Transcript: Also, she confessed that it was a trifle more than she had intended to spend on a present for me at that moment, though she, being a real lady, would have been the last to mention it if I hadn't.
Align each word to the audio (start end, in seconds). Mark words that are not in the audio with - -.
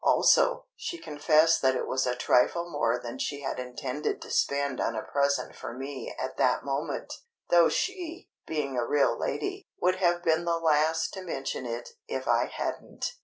Also, 0.03 0.65
she 0.75 0.97
confessed 0.97 1.61
that 1.61 1.75
it 1.75 1.85
was 1.87 2.07
a 2.07 2.15
trifle 2.15 2.67
more 2.67 2.97
than 2.97 3.19
she 3.19 3.41
had 3.41 3.59
intended 3.59 4.19
to 4.19 4.31
spend 4.31 4.81
on 4.81 4.95
a 4.95 5.03
present 5.03 5.55
for 5.55 5.77
me 5.77 6.11
at 6.17 6.37
that 6.37 6.65
moment, 6.65 7.13
though 7.51 7.69
she, 7.69 8.27
being 8.47 8.75
a 8.75 8.83
real 8.83 9.15
lady, 9.15 9.67
would 9.79 9.97
have 9.97 10.23
been 10.23 10.43
the 10.43 10.57
last 10.57 11.13
to 11.13 11.21
mention 11.21 11.67
it 11.67 11.89
if 12.07 12.27
I 12.27 12.45
hadn't. 12.47 13.13